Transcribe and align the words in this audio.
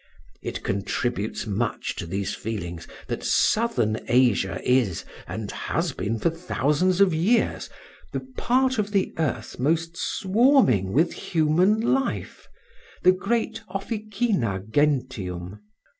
It 0.41 0.63
contributes 0.63 1.45
much 1.45 1.95
to 1.97 2.07
these 2.07 2.33
feelings 2.33 2.87
that 3.07 3.23
southern 3.23 3.99
Asia 4.07 4.59
is, 4.67 5.05
and 5.27 5.51
has 5.51 5.93
been 5.93 6.17
for 6.17 6.31
thousands 6.31 7.01
of 7.01 7.13
years, 7.13 7.69
the 8.11 8.21
part 8.35 8.79
of 8.79 8.93
the 8.93 9.13
earth 9.19 9.59
most 9.59 9.95
swarming 9.95 10.91
with 10.93 11.13
human 11.13 11.81
life, 11.81 12.47
the 13.03 13.11
great 13.11 13.61
officina 13.69 14.67
gentium. 14.71 15.59